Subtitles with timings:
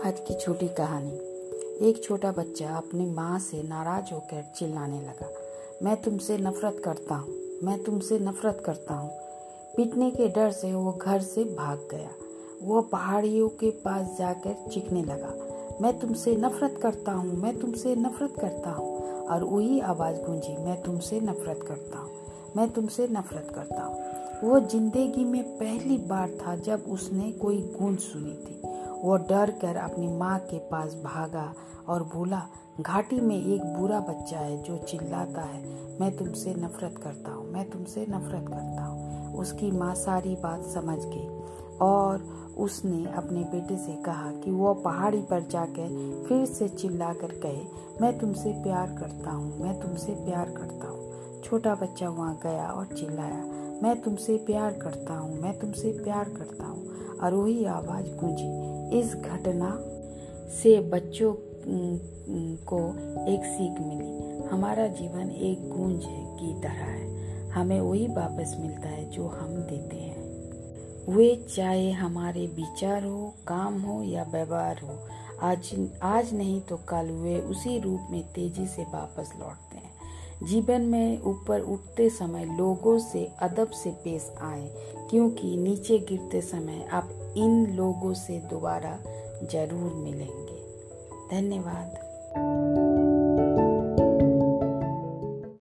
[0.00, 5.28] आज की छोटी कहानी। एक छोटा बच्चा अपनी माँ से नाराज़ होकर चिल्लाने लगा,
[5.82, 7.34] मैं तुमसे नफरत करता हूँ,
[7.64, 9.10] मैं तुमसे नफरत करता हूँ।
[9.76, 12.10] पीटने के डर से वो घर से भाग गया।
[12.62, 15.34] वो पहाड़ियों के पास जाकर चीखने लगा,
[15.82, 20.82] मैं तुमसे नफरत करता हूँ, मैं तुमसे नफरत करता हूँ। और वही आवाज़ गूंजी, मैं
[20.82, 22.10] तुमसे नफरत करता हूँ,
[22.56, 24.08] मैं तुमसे नफरत करता हूँ।
[24.42, 28.60] वो ज़िंदगी में पहली बार था जब उसने कोई गूंज सुनी थी।
[29.02, 31.52] वो डर कर अपनी माँ के पास भागा
[31.88, 32.40] और बोला,
[32.80, 35.62] घाटी में एक बुरा बच्चा है जो चिल्लाता है।
[36.00, 40.98] मैं तुमसे नफरत करता हूँ, मैं तुमसे नफरत करता हूँ। उसकी माँ सारी बात समझ
[40.98, 41.28] गई
[41.82, 47.38] और उसने अपने बेटे से कहा कि वो पहाड़ी पर जाकर फिर से चिल्ला कर
[47.44, 47.62] कहे,
[48.00, 51.08] मैं तुमसे प्यार करता हूँ, मैं तुमसे प्यार करता हूँ।
[51.50, 53.44] छोटा बच्चा वहाँ गया और चिल्लाया,
[53.82, 59.14] मैं तुमसे प्यार करता हूँ, मैं तुमसे प्यार करता हूँ। और वही आवाज़ गूंजी, इस
[59.14, 59.70] घटना
[60.52, 61.34] से बच्चों
[62.64, 62.78] को
[63.28, 69.10] एक सीख मिली। हमारा जीवन एक गूंज की तरह है। हमें वही वापस मिलता है
[69.10, 74.98] जो हम देते हैं। वे चाहे हमारे विचार हो, काम हो या व्यवहार हो,
[75.42, 79.69] आज आज नहीं तो कल वे उसी रूप में तेज़ी से वापस लौटते
[80.42, 84.68] जीवन में ऊपर उठते समय लोगों से अदब से पेश आए,
[85.10, 88.98] क्योंकि नीचे गिरते समय आप इन लोगों से दोबारा
[89.52, 90.60] ज़रूर मिलेंगे।
[91.30, 92.79] धन्यवाद।